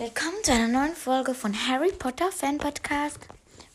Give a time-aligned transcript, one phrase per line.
[0.00, 3.18] Willkommen zu einer neuen Folge von Harry Potter Fan Podcast.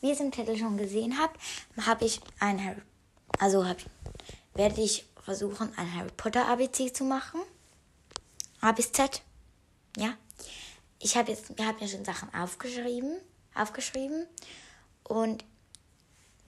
[0.01, 1.39] Wie ihr es im Titel schon gesehen habt,
[1.85, 2.81] habe ich ein Harry,
[3.37, 3.77] also hab,
[4.55, 7.41] werde ich versuchen, ein Harry Potter ABC zu machen.
[8.59, 9.21] A bis Z.
[9.97, 10.17] Ja.
[10.97, 13.19] Ich habe jetzt, wir haben ja schon Sachen aufgeschrieben,
[13.53, 14.25] aufgeschrieben.
[15.03, 15.45] Und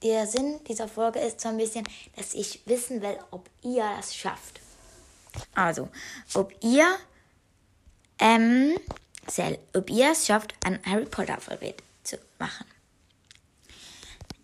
[0.02, 4.16] der Sinn dieser Folge ist so ein bisschen, dass ich wissen will, ob ihr das
[4.16, 4.60] schafft.
[5.54, 5.88] Also,
[6.34, 6.98] ob ihr
[8.18, 8.76] ähm,
[9.74, 12.66] ob ihr es schafft, ein Harry Potter Alphabet zu machen.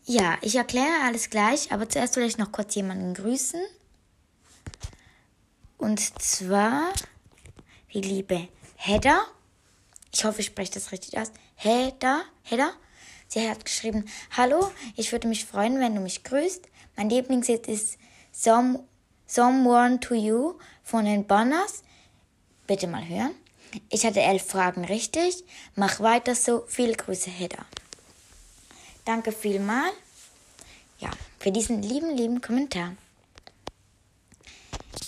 [0.07, 3.63] Ja, ich erkläre alles gleich, aber zuerst will ich noch kurz jemanden grüßen.
[5.79, 6.93] Und zwar
[7.93, 9.23] die liebe Hedda.
[10.13, 11.33] Ich hoffe, ich spreche das richtig aus.
[11.57, 12.73] Hedda, Hedda.
[13.29, 14.05] Sie hat geschrieben,
[14.37, 16.69] Hallo, ich würde mich freuen, wenn du mich grüßt.
[16.97, 17.99] Mein Lieblingslied ist
[18.31, 18.85] Some,
[19.27, 21.83] Someone to You von den Banners.
[22.67, 23.35] Bitte mal hören.
[23.89, 25.45] Ich hatte elf Fragen richtig.
[25.75, 26.65] Mach weiter so.
[26.69, 27.65] Viele Grüße, Hedda.
[29.05, 29.91] Danke vielmal.
[30.99, 32.95] Ja, für diesen lieben, lieben Kommentar.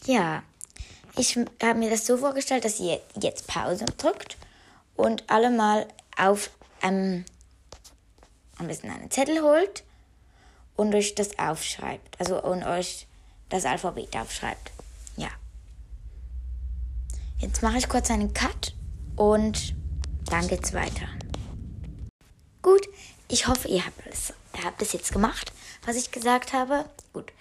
[0.04, 0.42] Ja,
[1.16, 4.36] ich habe mir das so vorgestellt, dass ihr jetzt Pause drückt
[4.96, 5.86] und alle mal
[6.16, 6.50] auf
[6.82, 7.24] ähm,
[8.58, 9.84] ein bisschen einen Zettel holt
[10.76, 12.20] und euch das aufschreibt.
[12.20, 13.06] Also und euch
[13.48, 14.72] das Alphabet aufschreibt.
[17.38, 18.74] Jetzt mache ich kurz einen Cut
[19.14, 19.74] und
[20.30, 21.06] dann geht's weiter.
[22.62, 22.88] Gut,
[23.28, 25.52] ich hoffe, ihr habt es, ihr habt es jetzt gemacht,
[25.84, 26.86] was ich gesagt habe.
[27.12, 27.32] Gut.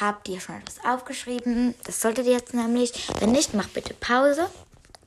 [0.00, 1.74] Habt ihr schon etwas aufgeschrieben?
[1.84, 2.92] Das solltet ihr jetzt nämlich.
[3.20, 4.48] Wenn nicht, macht bitte Pause.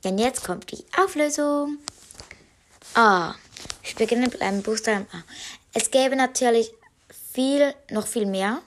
[0.04, 1.78] Denn jetzt kommt die Auflösung.
[2.94, 3.34] A.
[3.82, 5.24] Ich beginne mit einem Buchstaben A.
[5.74, 6.72] Es gäbe natürlich
[7.32, 8.62] viel, noch viel mehr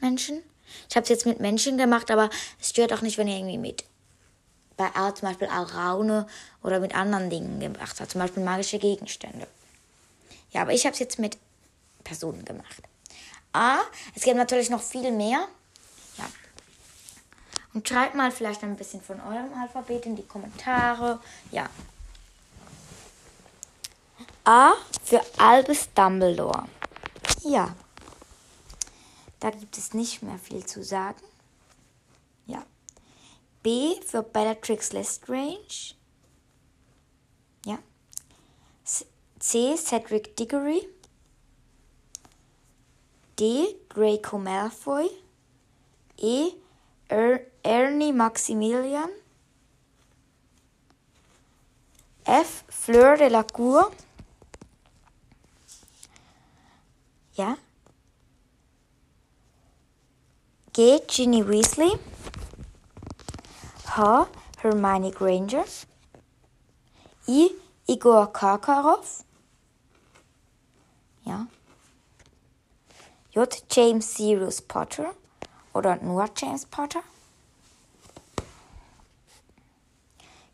[0.00, 0.42] Menschen.
[0.90, 2.28] Ich habe es jetzt mit Menschen gemacht, aber
[2.60, 3.84] es stört auch nicht, wenn ihr irgendwie mit
[4.76, 6.26] bei A zum Beispiel auch Raune
[6.62, 9.46] oder mit anderen Dingen gemacht hat, zum Beispiel magische Gegenstände.
[10.50, 11.38] Ja, aber ich habe es jetzt mit
[12.04, 12.82] Personen gemacht.
[13.52, 13.78] A,
[14.14, 15.46] es gibt natürlich noch viel mehr.
[16.18, 16.24] Ja.
[17.72, 21.20] Und schreibt mal vielleicht ein bisschen von eurem Alphabet in die Kommentare.
[21.50, 21.68] Ja.
[24.44, 26.68] A für Albus Dumbledore.
[27.42, 27.74] Ja.
[29.40, 31.22] Da gibt es nicht mehr viel zu sagen.
[32.46, 32.64] Ja.
[33.64, 35.94] B für Bellatrix Lestrange.
[37.64, 37.78] Ja.
[39.40, 40.86] C Cedric Diggory.
[43.36, 45.08] D Draco Malfoy.
[46.18, 46.52] E
[47.08, 49.08] er Ernie Maximilian.
[52.24, 53.90] F Fleur de la Cour.
[57.34, 57.56] Ja.
[60.74, 61.98] G Ginny Weasley.
[63.96, 64.26] H.
[64.58, 65.64] Hermione Granger.
[67.28, 67.50] I.
[67.86, 69.22] Igor Karkaroff.
[71.24, 71.46] Ja.
[73.30, 73.62] J.
[73.70, 75.14] James Sirius Potter
[75.72, 77.02] oder nur James Potter.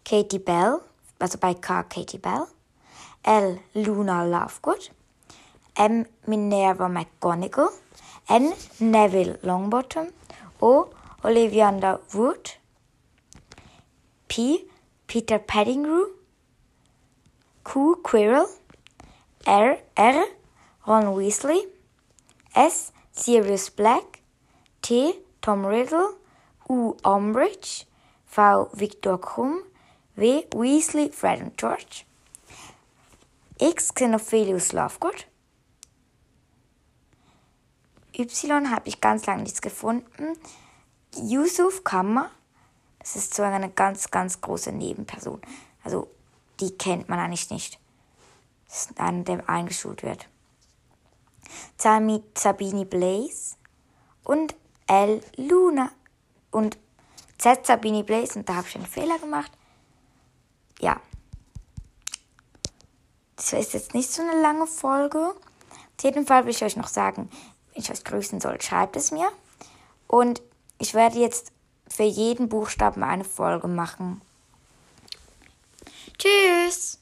[0.05, 0.81] Katie Bell,
[1.19, 1.83] also bei K.
[1.85, 2.47] Katie Bell.
[3.23, 3.61] L.
[3.73, 4.91] Luna Lovegood.
[5.77, 6.05] M.
[6.27, 7.71] Minerva McGonagall.
[8.29, 8.53] N.
[8.81, 10.13] Neville Longbottom.
[10.61, 10.91] O.
[11.23, 12.60] Ollivander Wood.
[14.31, 14.65] P.
[15.09, 16.07] Peter Pettigrew.
[17.65, 17.97] Q.
[18.05, 18.47] Quirrell.
[19.45, 19.79] R.
[19.97, 20.25] R.
[20.87, 21.63] Ron Weasley.
[22.55, 22.93] S.
[23.11, 24.23] Sirius Black.
[24.83, 25.15] T.
[25.43, 26.15] Tom Riddle.
[26.69, 26.95] U.
[27.03, 27.87] Umbridge.
[28.25, 28.71] V.
[28.73, 29.65] Victor Krumm.
[30.15, 30.45] W.
[30.55, 32.05] Weasley, Fred und George.
[33.59, 33.93] X.
[33.93, 35.27] Xenophilius Lovegood.
[38.17, 40.39] Y habe ich ganz lange nichts gefunden.
[41.17, 42.31] Yusuf Kammer.
[43.03, 45.41] Es ist so eine ganz, ganz große Nebenperson.
[45.83, 46.09] Also,
[46.61, 47.79] die kennt man eigentlich nicht.
[48.69, 50.29] Das ist einer, der eingeschult wird.
[51.79, 53.57] Sabini Blaze
[54.23, 54.55] und
[54.87, 55.23] L.
[55.37, 55.91] Luna
[56.51, 56.79] und
[57.39, 57.67] Z.
[57.67, 58.39] Sabini Blaze.
[58.39, 59.51] Und da habe ich einen Fehler gemacht.
[60.79, 61.01] Ja.
[63.37, 65.19] Das ist jetzt nicht so eine lange Folge.
[65.19, 67.31] Auf jeden Fall will ich euch noch sagen,
[67.73, 69.31] wenn ich euch grüßen soll, schreibt es mir.
[70.07, 70.43] Und
[70.79, 71.53] ich werde jetzt
[71.93, 74.21] für jeden Buchstaben eine Folge machen.
[76.19, 77.00] Tschüss!